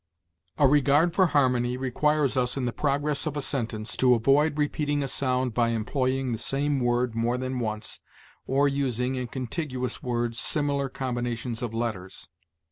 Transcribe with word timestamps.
"A 0.57 0.65
regard 0.67 1.13
for 1.13 1.27
harmony 1.27 1.77
requires 1.77 2.35
us, 2.35 2.57
in 2.57 2.65
the 2.65 2.73
progress 2.73 3.27
of 3.27 3.37
a 3.37 3.39
sentence, 3.43 3.95
to 3.97 4.15
avoid 4.15 4.57
repeating 4.57 5.03
a 5.03 5.07
sound 5.07 5.53
by 5.53 5.67
employing 5.69 6.31
the 6.31 6.39
same 6.39 6.79
word 6.79 7.13
more 7.13 7.37
than 7.37 7.59
once, 7.59 7.99
or 8.47 8.67
using, 8.67 9.13
in 9.13 9.27
contiguous 9.27 10.01
words, 10.01 10.39
similar 10.39 10.89
combinations 10.89 11.61
of 11.61 11.71
letters. 11.75 12.29